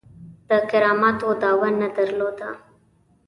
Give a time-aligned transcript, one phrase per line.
[0.49, 2.49] د کراماتو دعوه نه درلوده.